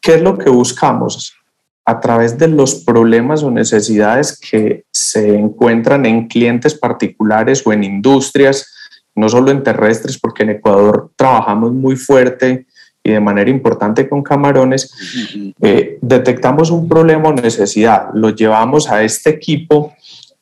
¿Qué 0.00 0.14
es 0.14 0.22
lo 0.22 0.38
que 0.38 0.50
buscamos? 0.50 1.39
A 1.84 2.00
través 2.00 2.38
de 2.38 2.48
los 2.48 2.74
problemas 2.74 3.42
o 3.42 3.50
necesidades 3.50 4.38
que 4.38 4.84
se 4.92 5.34
encuentran 5.34 6.06
en 6.06 6.28
clientes 6.28 6.74
particulares 6.74 7.66
o 7.66 7.72
en 7.72 7.84
industrias, 7.84 8.66
no 9.14 9.28
solo 9.28 9.50
en 9.50 9.62
terrestres, 9.62 10.18
porque 10.18 10.44
en 10.44 10.50
Ecuador 10.50 11.10
trabajamos 11.16 11.72
muy 11.72 11.96
fuerte 11.96 12.66
y 13.02 13.12
de 13.12 13.20
manera 13.20 13.50
importante 13.50 14.08
con 14.08 14.22
camarones, 14.22 14.92
eh, 15.60 15.98
detectamos 16.02 16.70
un 16.70 16.88
problema 16.88 17.30
o 17.30 17.32
necesidad, 17.32 18.08
lo 18.14 18.30
llevamos 18.30 18.90
a 18.90 19.02
este 19.02 19.30
equipo 19.30 19.94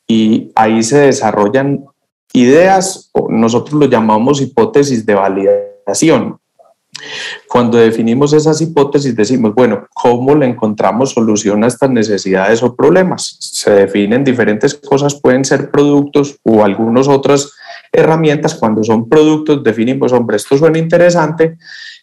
y 0.07 0.51
ahí 0.57 0.83
se 0.83 0.99
desarrollan 0.99 1.85
ideas, 2.33 3.11
o 3.13 3.31
nosotros 3.31 3.75
lo 3.75 3.87
llamamos 3.87 4.41
hipótesis 4.41 5.07
de 5.07 5.15
validación. 5.15 6.39
Cuando 7.49 7.79
definimos 7.79 8.33
esas 8.33 8.61
hipótesis 8.61 9.15
decimos, 9.17 9.55
bueno, 9.55 9.87
¿cómo 9.95 10.35
le 10.35 10.47
encontramos 10.47 11.13
solución 11.13 11.65
a 11.65 11.67
estas 11.67 11.91
necesidades 11.91 12.63
o 12.63 12.75
problemas? 12.75 13.37
Se 13.41 13.71
definen 13.71 14.25
diferentes 14.25 14.75
cosas, 14.75 15.15
pueden 15.15 15.45
ser 15.45 15.71
productos 15.71 16.37
o 16.43 16.65
algunas 16.65 17.09
otras 17.09 17.53
herramientas. 17.93 18.55
Cuando 18.55 18.85
son 18.85 19.09
productos 19.09 19.63
definimos, 19.63 20.13
hombre, 20.13 20.37
esto 20.37 20.57
suena 20.57 20.79
interesante, 20.79 21.57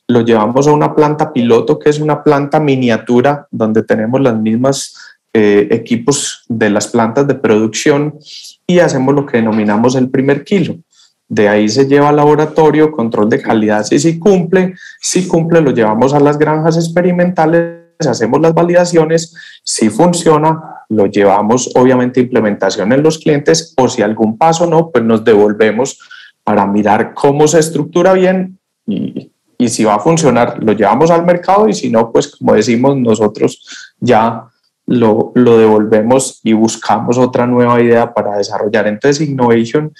lo 0.07 0.21
llevamos 0.21 0.67
a 0.67 0.71
una 0.71 0.93
planta 0.93 1.33
piloto, 1.33 1.79
que 1.79 1.89
es 1.89 1.99
una 1.99 2.23
planta 2.23 2.59
miniatura, 2.59 3.47
donde 3.51 3.83
tenemos 3.83 4.21
las 4.21 4.37
mismas 4.37 4.95
eh, 5.33 5.67
equipos 5.71 6.43
de 6.47 6.69
las 6.69 6.87
plantas 6.87 7.27
de 7.27 7.35
producción 7.35 8.17
y 8.65 8.79
hacemos 8.79 9.13
lo 9.13 9.25
que 9.25 9.37
denominamos 9.37 9.95
el 9.95 10.09
primer 10.09 10.43
kilo. 10.43 10.77
De 11.27 11.49
ahí 11.49 11.67
se 11.69 11.87
lleva 11.87 12.09
al 12.09 12.17
laboratorio, 12.17 12.91
control 12.91 13.29
de 13.29 13.41
calidad, 13.41 13.83
si 13.83 13.99
sí 13.99 14.19
cumple, 14.19 14.75
si 14.99 15.27
cumple 15.27 15.61
lo 15.61 15.71
llevamos 15.71 16.13
a 16.13 16.19
las 16.19 16.37
granjas 16.37 16.77
experimentales, 16.77 17.85
hacemos 17.99 18.41
las 18.41 18.53
validaciones, 18.53 19.33
si 19.63 19.89
funciona, 19.89 20.83
lo 20.89 21.07
llevamos 21.07 21.71
obviamente 21.75 22.19
a 22.19 22.23
implementación 22.23 22.91
en 22.91 23.01
los 23.01 23.17
clientes 23.17 23.73
o 23.77 23.89
si 23.89 24.03
algún 24.03 24.37
paso 24.37 24.67
no, 24.67 24.91
pues 24.91 25.03
nos 25.03 25.23
devolvemos 25.23 25.99
para 26.43 26.67
mirar 26.67 27.13
cómo 27.15 27.47
se 27.47 27.59
estructura 27.59 28.13
bien 28.13 28.59
y, 28.85 29.31
y 29.57 29.69
si 29.69 29.83
va 29.83 29.95
a 29.95 29.99
funcionar, 29.99 30.61
lo 30.63 30.73
llevamos 30.73 31.09
al 31.09 31.25
mercado 31.25 31.67
y 31.67 31.73
si 31.73 31.89
no, 31.89 32.11
pues 32.11 32.27
como 32.27 32.53
decimos 32.53 32.95
nosotros 32.97 33.65
ya 33.99 34.47
lo, 34.87 35.31
lo, 35.35 35.57
devolvemos 35.57 36.39
y 36.43 36.53
buscamos 36.53 37.17
otra 37.17 37.47
nueva 37.47 37.81
idea 37.81 38.13
para 38.13 38.37
desarrollar. 38.37 38.87
Entonces, 38.87 39.27
Innovation 39.27 39.93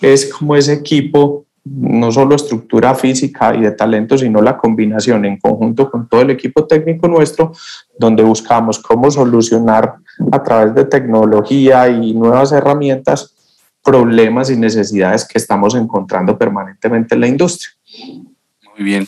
es 0.00 0.32
como 0.32 0.56
ese 0.56 0.74
equipo, 0.74 1.46
no 1.64 2.10
solo 2.10 2.34
estructura 2.34 2.94
física 2.94 3.54
y 3.54 3.60
de 3.60 3.72
talento, 3.72 4.16
sino 4.16 4.40
la 4.40 4.56
combinación 4.56 5.24
en 5.26 5.38
conjunto 5.38 5.90
con 5.90 6.08
todo 6.08 6.22
el 6.22 6.30
equipo 6.30 6.66
técnico 6.66 7.06
nuestro, 7.06 7.52
donde 7.98 8.22
buscamos 8.22 8.78
cómo 8.78 9.10
solucionar 9.10 9.96
a 10.32 10.42
través 10.42 10.74
de 10.74 10.84
tecnología 10.86 11.88
y 11.88 12.14
nuevas 12.14 12.52
herramientas 12.52 13.34
problemas 13.82 14.50
y 14.50 14.56
necesidades 14.56 15.26
que 15.26 15.38
estamos 15.38 15.74
encontrando 15.74 16.36
permanentemente 16.36 17.14
en 17.14 17.20
la 17.20 17.26
industria. 17.26 17.70
Muy 18.76 18.84
bien. 18.84 19.06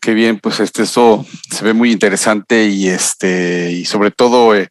Qué 0.00 0.14
bien, 0.14 0.38
pues 0.38 0.60
este, 0.60 0.84
eso 0.84 1.26
se 1.50 1.62
ve 1.62 1.74
muy 1.74 1.92
interesante 1.92 2.64
y 2.64 2.88
este, 2.88 3.70
y 3.70 3.84
sobre 3.84 4.10
todo 4.10 4.54
eh, 4.54 4.68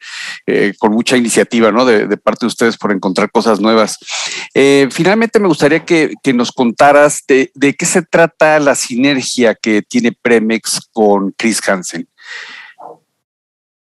eh, 0.48 0.74
con 0.80 0.92
mucha 0.92 1.18
iniciativa, 1.18 1.72
¿no? 1.72 1.86
De, 1.86 2.18
parte 2.18 2.46
de 2.46 2.48
ustedes 2.48 2.78
por 2.78 2.92
encontrar 2.92 3.30
cosas 3.30 3.60
nuevas. 3.60 4.00
Eh, 4.56 4.88
finalmente 4.92 5.40
me 5.40 5.48
gustaría 5.48 5.86
que, 5.86 6.16
nos 6.34 6.52
contaras 6.52 7.24
de, 7.28 7.52
qué 7.78 7.86
se 7.86 8.02
trata 8.02 8.60
la 8.60 8.74
sinergia 8.74 9.54
que 9.54 9.84
tiene 9.84 10.14
Premex 10.20 10.90
con 10.92 11.32
Chris 11.38 11.62
Hansen. 11.68 12.08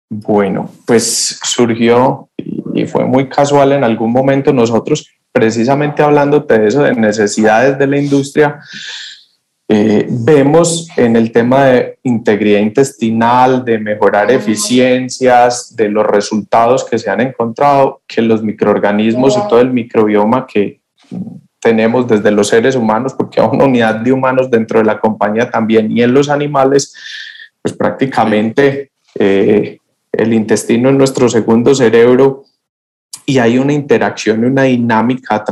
Bueno, 0.08 0.72
pues 0.86 1.38
surgió 1.42 2.30
y 2.74 2.86
fue 2.86 3.04
muy 3.04 3.28
casual 3.28 3.72
en 3.72 3.84
algún 3.84 4.12
momento 4.12 4.54
nosotros, 4.54 5.10
precisamente 5.32 6.02
hablando 6.02 6.40
de 6.40 6.66
eso, 6.66 6.82
de 6.82 6.94
necesidades 6.94 7.78
de 7.78 7.86
la 7.86 7.98
industria, 7.98 8.60
eh, 9.68 10.06
vemos 10.08 10.88
en 10.96 11.16
el 11.16 11.32
tema 11.32 11.64
de 11.64 11.98
integridad 12.04 12.60
intestinal, 12.60 13.64
de 13.64 13.78
mejorar 13.78 14.30
eficiencias, 14.30 15.74
de 15.74 15.88
los 15.88 16.06
resultados 16.06 16.84
que 16.84 16.98
se 16.98 17.10
han 17.10 17.20
encontrado, 17.20 18.00
que 18.06 18.22
los 18.22 18.42
microorganismos 18.44 19.36
y 19.36 19.48
todo 19.48 19.60
el 19.60 19.72
microbioma 19.72 20.46
que 20.46 20.80
tenemos 21.58 22.06
desde 22.06 22.30
los 22.30 22.46
seres 22.46 22.76
humanos, 22.76 23.14
porque 23.14 23.40
hay 23.40 23.48
una 23.50 23.64
unidad 23.64 23.96
de 23.96 24.12
humanos 24.12 24.48
dentro 24.48 24.78
de 24.78 24.84
la 24.84 25.00
compañía 25.00 25.50
también, 25.50 25.90
y 25.90 26.00
en 26.00 26.14
los 26.14 26.28
animales, 26.28 26.94
pues 27.60 27.74
prácticamente 27.74 28.92
eh, 29.18 29.78
el 30.12 30.32
intestino 30.32 30.90
es 30.90 30.94
nuestro 30.94 31.28
segundo 31.28 31.74
cerebro 31.74 32.44
y 33.26 33.38
hay 33.38 33.58
una 33.58 33.72
interacción 33.72 34.44
y 34.44 34.46
una 34.46 34.62
dinámica 34.62 35.44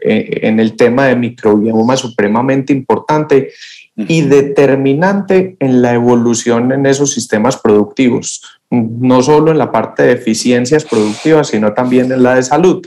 eh, 0.00 0.38
en 0.42 0.60
el 0.60 0.76
tema 0.76 1.06
de 1.06 1.16
microbioma 1.16 1.96
supremamente 1.96 2.72
importante 2.72 3.50
y 3.96 4.22
determinante 4.22 5.56
en 5.58 5.82
la 5.82 5.92
evolución 5.92 6.72
en 6.72 6.86
esos 6.86 7.12
sistemas 7.12 7.56
productivos, 7.56 8.42
no 8.70 9.22
solo 9.22 9.50
en 9.50 9.58
la 9.58 9.70
parte 9.70 10.04
de 10.04 10.12
eficiencias 10.12 10.84
productivas, 10.84 11.48
sino 11.48 11.72
también 11.74 12.10
en 12.10 12.22
la 12.22 12.36
de 12.36 12.42
salud. 12.44 12.86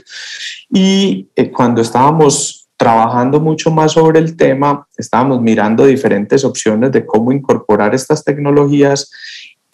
Y 0.70 1.28
eh, 1.36 1.50
cuando 1.50 1.82
estábamos 1.82 2.68
trabajando 2.78 3.40
mucho 3.40 3.70
más 3.70 3.92
sobre 3.92 4.20
el 4.20 4.36
tema, 4.36 4.86
estábamos 4.96 5.42
mirando 5.42 5.84
diferentes 5.84 6.44
opciones 6.44 6.92
de 6.92 7.04
cómo 7.04 7.32
incorporar 7.32 7.94
estas 7.94 8.22
tecnologías 8.22 9.10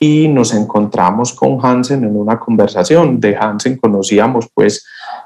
y 0.05 0.29
nos 0.29 0.53
encontramos 0.53 1.33
con 1.33 1.59
Hansen 1.65 2.05
en 2.05 2.15
una 2.15 2.39
conversación. 2.39 3.19
De 3.21 3.35
Hansen 3.35 3.79
conocíamos 3.79 4.51
pues 4.53 4.85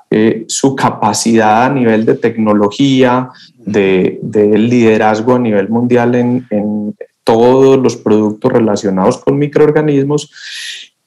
eh, 0.09 0.45
su 0.47 0.77
capacidad 0.77 1.65
a 1.65 1.71
nivel 1.71 2.07
de 2.07 2.15
tecnología, 2.15 3.29
de, 3.57 4.21
liderazgo 4.23 5.35
a 5.35 5.41
nivel 5.41 5.69
mundial 5.69 6.15
en, 6.15 6.47
en 6.51 6.95
todos 7.25 7.77
los 7.77 7.97
productos 7.97 8.53
relacionados 8.53 9.19
con 9.19 9.37
microorganismos 9.37 10.31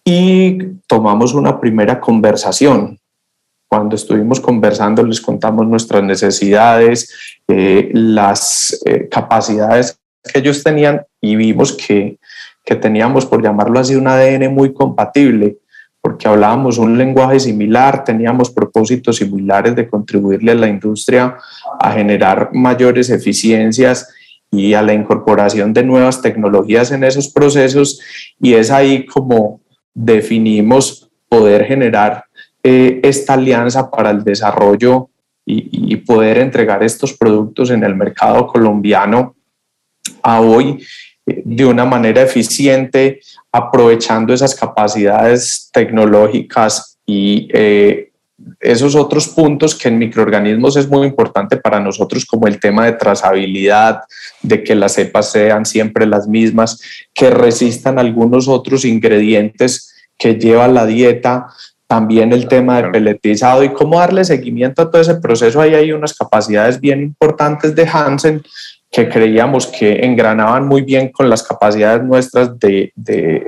y 0.03 0.57
tomamos 0.85 1.33
una 1.33 1.57
primera 1.57 2.01
conversación. 2.01 2.99
Cuando 3.69 3.95
estuvimos 3.95 4.41
conversando 4.41 5.01
les 5.01 5.21
contamos 5.21 5.65
nuestras 5.65 6.03
necesidades, 6.03 7.39
eh, 7.47 7.89
las 7.93 8.81
eh, 8.85 9.07
capacidades 9.09 9.97
que 10.21 10.39
ellos 10.39 10.61
tenían 10.61 11.03
y 11.21 11.37
vimos 11.37 11.71
que, 11.71 12.17
que 12.63 12.75
teníamos, 12.75 13.25
por 13.25 13.43
llamarlo 13.43 13.79
así, 13.79 13.95
un 13.95 14.07
ADN 14.07 14.53
muy 14.53 14.73
compatible 14.73 15.57
porque 16.01 16.27
hablábamos 16.27 16.79
un 16.79 16.97
lenguaje 16.97 17.39
similar, 17.39 18.03
teníamos 18.03 18.49
propósitos 18.49 19.17
similares 19.17 19.75
de 19.75 19.87
contribuirle 19.87 20.51
a 20.51 20.55
la 20.55 20.67
industria 20.67 21.37
a 21.79 21.91
generar 21.91 22.49
mayores 22.53 23.11
eficiencias 23.11 24.09
y 24.49 24.73
a 24.73 24.81
la 24.81 24.93
incorporación 24.93 25.73
de 25.73 25.83
nuevas 25.83 26.21
tecnologías 26.21 26.91
en 26.91 27.03
esos 27.03 27.29
procesos. 27.29 28.01
Y 28.41 28.55
es 28.55 28.71
ahí 28.71 29.05
como 29.05 29.61
definimos 29.93 31.07
poder 31.29 31.65
generar 31.65 32.25
eh, 32.63 32.99
esta 33.03 33.35
alianza 33.35 33.89
para 33.91 34.09
el 34.09 34.23
desarrollo 34.23 35.09
y, 35.45 35.93
y, 35.93 35.95
poder 35.97 36.37
entregar 36.37 36.83
estos 36.83 37.13
productos 37.13 37.71
en 37.71 37.83
el 37.83 37.95
mercado 37.95 38.45
colombiano 38.45 39.35
a 40.21 40.39
hoy 40.39 40.83
de 41.45 41.65
una 41.65 41.85
manera 41.85 42.21
eficiente, 42.21 43.19
aprovechando 43.51 44.33
esas 44.33 44.55
capacidades 44.55 45.69
tecnológicas 45.73 46.97
y 47.05 47.49
eh, 47.53 48.11
esos 48.59 48.95
otros 48.95 49.27
puntos 49.27 49.75
que 49.75 49.87
en 49.87 49.97
microorganismos 49.97 50.75
es 50.77 50.87
muy 50.87 51.07
importante 51.07 51.57
para 51.57 51.79
nosotros, 51.79 52.25
como 52.25 52.47
el 52.47 52.59
tema 52.59 52.85
de 52.85 52.93
trazabilidad, 52.93 54.01
de 54.41 54.63
que 54.63 54.75
las 54.75 54.93
cepas 54.93 55.31
sean 55.31 55.65
siempre 55.65 56.05
las 56.05 56.27
mismas, 56.27 56.79
que 57.13 57.29
resistan 57.29 57.99
algunos 57.99 58.47
otros 58.47 58.85
ingredientes 58.85 59.93
que 60.17 60.35
lleva 60.35 60.67
la 60.67 60.85
dieta, 60.85 61.47
también 61.87 62.31
el 62.31 62.47
tema 62.47 62.81
de 62.81 62.89
peletizado 62.89 63.63
y 63.63 63.73
cómo 63.73 63.99
darle 63.99 64.23
seguimiento 64.23 64.81
a 64.81 64.89
todo 64.89 65.01
ese 65.01 65.15
proceso. 65.15 65.59
Ahí 65.59 65.75
hay 65.75 65.91
unas 65.91 66.13
capacidades 66.13 66.79
bien 66.79 67.01
importantes 67.01 67.75
de 67.75 67.85
Hansen 67.85 68.41
que 68.91 69.07
creíamos 69.07 69.67
que 69.67 70.05
engranaban 70.05 70.67
muy 70.67 70.81
bien 70.81 71.09
con 71.09 71.29
las 71.29 71.43
capacidades 71.43 72.03
nuestras 72.03 72.59
de, 72.59 72.91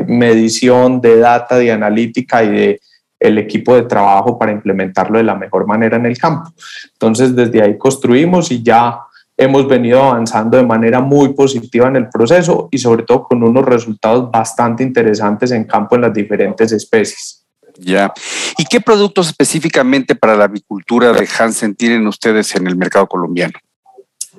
medición, 0.08 1.02
de 1.02 1.18
data, 1.18 1.58
de 1.58 1.72
analítica 1.72 2.44
y 2.44 2.50
de 2.50 2.82
el 3.20 3.38
equipo 3.38 3.76
de 3.76 3.84
trabajo 3.84 4.38
para 4.38 4.52
implementarlo 4.52 5.18
de 5.18 5.24
la 5.24 5.36
mejor 5.36 5.66
manera 5.66 5.98
en 5.98 6.06
el 6.06 6.18
campo. 6.18 6.52
Entonces, 6.94 7.36
desde 7.36 7.62
ahí 7.62 7.78
construimos 7.78 8.52
y 8.52 8.62
ya 8.64 9.00
hemos 9.38 9.68
venido 9.68 10.02
avanzando 10.02 10.58
de 10.58 10.66
manera 10.66 11.00
muy 11.00 11.34
positiva 11.34 11.88
en 11.88 11.96
el 11.96 12.10
proceso 12.10 12.68
y 12.72 12.78
sobre 12.78 13.04
todo 13.04 13.24
con 13.24 13.44
unos 13.44 13.66
resultados 13.66 14.30
bastante 14.30 14.84
interesantes 14.84 15.52
en 15.52 15.66
campo 15.66 15.96
en 15.96 16.02
las 16.02 16.14
diferentes 16.14 16.72
especies. 16.72 17.46
Ya. 17.78 18.14
¿Y 18.58 18.66
qué 18.66 18.82
productos 18.82 19.28
específicamente 19.28 20.16
para 20.16 20.36
la 20.36 20.44
avicultura 20.46 21.12
de 21.12 21.28
Hansen 21.40 21.76
tienen 21.76 22.06
ustedes 22.08 22.56
en 22.56 22.68
el 22.68 22.76
mercado 22.76 23.08
colombiano? 23.08 23.54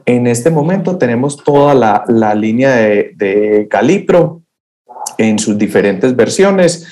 En 0.06 0.26
este 0.26 0.50
momento 0.50 0.98
tenemos 0.98 1.42
toda 1.42 1.74
la, 2.06 2.34
línea 2.34 2.76
de, 2.76 3.12
de 3.16 3.68
Calipro 3.70 4.42
en 5.18 5.38
sus 5.38 5.56
diferentes 5.56 6.14
versiones 6.14 6.86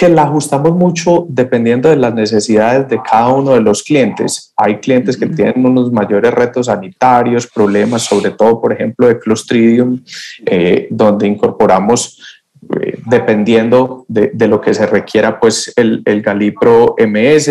que 0.00 0.08
la 0.08 0.22
ajustamos 0.22 0.74
mucho 0.74 1.26
dependiendo 1.28 1.90
de 1.90 1.96
las 1.96 2.14
necesidades 2.14 2.88
de 2.88 3.02
cada 3.02 3.28
uno 3.28 3.52
de 3.52 3.60
los 3.60 3.82
clientes. 3.82 4.50
Hay 4.56 4.78
clientes 4.78 5.14
que 5.14 5.26
tienen 5.26 5.66
unos 5.66 5.92
mayores 5.92 6.32
retos 6.32 6.66
sanitarios, 6.66 7.46
problemas, 7.46 8.02
sobre 8.04 8.30
todo, 8.30 8.62
por 8.62 8.72
ejemplo, 8.72 9.06
de 9.06 9.18
Clostridium, 9.18 10.02
eh, 10.46 10.88
donde 10.90 11.26
incorporamos, 11.26 12.39
eh, 12.80 12.98
dependiendo 13.06 14.04
de, 14.08 14.30
lo 14.46 14.60
que 14.60 14.74
se 14.74 14.86
requiera, 14.86 15.40
pues 15.40 15.72
el, 15.76 16.02
Galipro 16.22 16.94
MS 16.98 17.50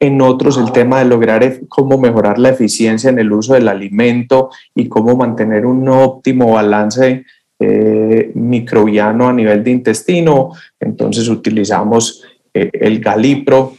en 0.00 0.22
otros 0.22 0.56
el 0.56 0.72
tema 0.72 0.98
de 0.98 1.04
lograr 1.04 1.60
cómo 1.68 1.98
mejorar 1.98 2.38
la 2.38 2.48
eficiencia 2.48 3.10
en 3.10 3.18
el 3.18 3.30
uso 3.32 3.52
del 3.52 3.68
alimento 3.68 4.50
y 4.74 4.88
cómo 4.88 5.14
mantener 5.14 5.66
un 5.66 5.86
óptimo 5.88 6.52
balance 6.52 7.24
eh, 7.58 8.30
microbiano 8.34 9.28
a 9.28 9.32
nivel 9.32 9.62
de 9.62 9.72
intestino. 9.72 10.52
Entonces 10.80 11.28
utilizamos 11.28 12.24
eh, 12.54 12.70
el 12.72 13.00
galipro. 13.00 13.74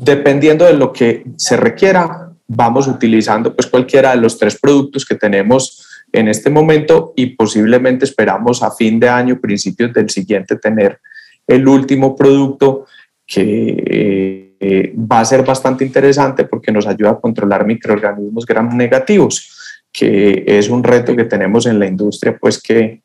Dependiendo 0.00 0.64
de 0.64 0.74
lo 0.74 0.92
que 0.92 1.24
se 1.36 1.56
requiera, 1.56 2.30
vamos 2.46 2.86
utilizando 2.86 3.54
pues 3.54 3.66
cualquiera 3.66 4.12
de 4.12 4.18
los 4.18 4.38
tres 4.38 4.58
productos 4.58 5.04
que 5.04 5.16
tenemos 5.16 5.85
en 6.16 6.28
este 6.28 6.48
momento 6.48 7.12
y 7.14 7.26
posiblemente 7.26 8.06
esperamos 8.06 8.62
a 8.62 8.70
fin 8.70 8.98
de 8.98 9.08
año, 9.08 9.38
principios 9.38 9.92
del 9.92 10.08
siguiente, 10.08 10.56
tener 10.56 10.98
el 11.46 11.68
último 11.68 12.16
producto 12.16 12.86
que 13.26 14.56
eh, 14.58 14.94
va 14.96 15.20
a 15.20 15.24
ser 15.26 15.44
bastante 15.44 15.84
interesante 15.84 16.44
porque 16.44 16.72
nos 16.72 16.86
ayuda 16.86 17.10
a 17.10 17.20
controlar 17.20 17.66
microorganismos 17.66 18.46
gram 18.46 18.74
negativos, 18.74 19.82
que 19.92 20.44
es 20.46 20.70
un 20.70 20.82
reto 20.82 21.14
que 21.14 21.24
tenemos 21.24 21.66
en 21.66 21.78
la 21.78 21.86
industria, 21.86 22.36
pues 22.38 22.62
que, 22.62 23.02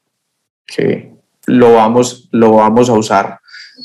que 0.66 1.12
lo, 1.48 1.74
vamos, 1.74 2.30
lo 2.32 2.54
vamos 2.54 2.90
a 2.90 2.94
usar 2.94 3.40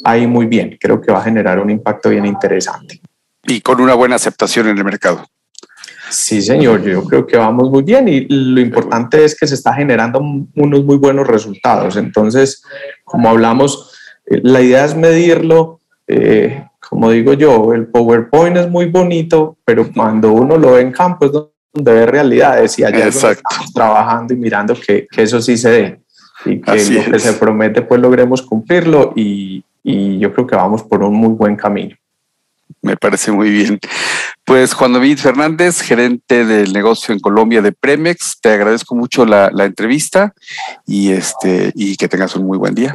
ahí 0.05 0.29
muy 0.29 0.47
bien. 0.47 0.79
Creo 0.81 1.01
que 1.01 1.11
va 1.11 1.19
a 1.19 1.25
generar 1.25 1.59
un 1.59 1.71
impacto 1.71 2.11
bien 2.11 2.27
interesante. 2.27 3.01
Y 3.43 3.61
con 3.61 3.81
una 3.81 3.95
buena 3.95 4.15
aceptación 4.15 4.69
en 4.69 4.79
el 4.79 4.85
mercado. 4.85 5.27
Sí, 6.09 6.41
señor, 6.41 6.83
yo 6.85 7.05
creo 7.05 7.27
que 7.27 7.37
vamos 7.37 7.71
muy 7.71 7.83
bien 7.83 8.09
y 8.09 8.27
lo 8.29 8.61
importante 8.61 9.25
es 9.25 9.39
que 9.39 9.47
se 9.47 9.55
está 9.55 9.75
generando 9.75 10.21
unos 10.55 10.85
muy 10.85 10.97
buenos 10.97 11.27
resultados. 11.27 11.97
Entonces, 11.97 12.63
como 13.05 13.29
hablamos, 13.29 13.93
eh, 14.27 14.41
la 14.43 14.61
idea 14.61 14.85
es 14.85 14.97
medirlo 14.97 15.81
eh, 16.07 16.65
como 16.89 17.11
digo 17.11 17.33
yo, 17.33 17.73
el 17.73 17.87
PowerPoint 17.89 18.57
es 18.57 18.71
muy 18.71 18.87
bonito, 18.87 19.57
pero 19.65 19.91
cuando 19.93 20.33
uno 20.33 20.57
lo 20.57 20.73
ve 20.73 20.83
en 20.83 20.93
campo 20.93 21.27
es 21.27 21.33
donde 21.33 21.93
ve 21.93 22.07
realidades 22.07 22.79
y 22.79 22.85
allá 22.85 23.09
estamos 23.09 23.73
trabajando 23.75 24.35
y 24.35 24.37
mirando 24.37 24.75
que, 24.75 25.07
que, 25.11 25.23
eso 25.23 25.41
sí 25.41 25.57
se 25.57 25.71
dé 25.71 26.01
y 26.45 26.61
que 26.61 26.91
lo 26.91 27.13
que 27.13 27.19
se 27.19 27.33
promete 27.35 27.83
pues 27.83 28.01
logremos 28.01 28.43
cumplirlo 28.43 29.13
y, 29.17 29.65
y 29.83 30.19
yo 30.19 30.33
creo 30.33 30.47
que 30.47 30.57
vamos 30.57 30.85
por 30.85 31.03
un 31.03 31.15
muy 31.15 31.31
buen 31.31 31.57
camino. 31.57 31.97
Me 32.87 32.97
parece 32.97 33.33
muy 33.33 33.51
bien. 33.51 33.81
Pues 34.45 34.73
Juan 34.73 34.93
David 34.93 35.19
Fernández, 35.19 35.81
gerente 35.81 36.45
del 36.45 36.73
negocio 36.73 37.13
en 37.13 37.19
Colombia 37.19 37.61
de 37.61 37.73
Premex, 37.73 38.39
te 38.41 38.51
agradezco 38.51 38.95
mucho 38.95 39.27
la, 39.27 39.51
entrevista 39.65 40.33
y, 40.87 41.11
este, 41.11 41.73
y 41.75 41.97
que 41.97 42.07
tengas 42.07 42.37
un 42.37 42.47
muy 42.47 42.57
buen 42.57 42.77
día. 42.77 42.95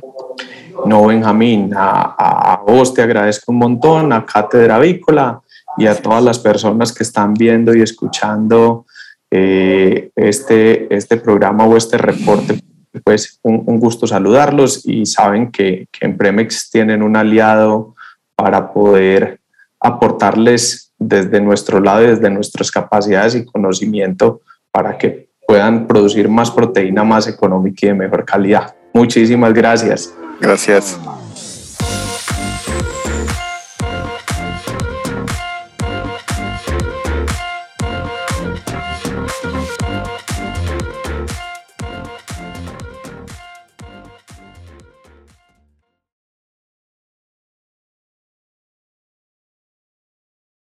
No, 0.85 1.07
Benjamín, 1.07 1.73
a, 1.75 2.61
vos 2.65 2.93
te 2.93 3.01
agradezco 3.01 3.51
un 3.51 3.57
montón, 3.57 4.13
a 4.13 4.25
Cátedra 4.25 4.77
Avícola 4.77 5.41
y 5.77 5.87
a 5.87 6.01
todas 6.01 6.23
las 6.23 6.39
personas 6.39 6.93
que 6.93 7.03
están 7.03 7.33
viendo 7.33 7.75
y 7.75 7.81
escuchando 7.81 8.85
eh, 9.29 10.09
este, 10.15 10.95
este 10.95 11.17
programa 11.17 11.65
o 11.65 11.75
este 11.75 11.97
reporte. 11.97 12.61
Pues 13.03 13.39
un, 13.41 13.77
gusto 13.77 14.07
saludarlos 14.07 14.85
y 14.85 15.05
saben 15.05 15.51
que 15.51 15.87
en 15.99 16.15
Premex 16.15 16.69
tienen 16.71 17.03
un 17.03 17.17
aliado 17.17 17.93
para 18.35 18.71
poder 18.71 19.40
aportarles 19.81 20.93
desde 20.97 21.41
nuestro 21.41 21.79
lado 21.79 22.03
y 22.03 22.07
desde 22.07 22.29
nuestras 22.29 22.71
capacidades 22.71 23.35
y 23.35 23.45
conocimiento 23.45 24.41
para 24.71 24.97
que 24.97 25.29
puedan 25.47 25.87
producir 25.87 26.29
más 26.29 26.51
proteína 26.51 27.03
más 27.03 27.27
económica 27.27 27.85
y 27.85 27.89
de 27.89 27.95
mejor 27.95 28.23
calidad. 28.23 28.75
Muchísimas 28.93 29.53
gracias. 29.53 30.13
Gracias. 30.39 30.97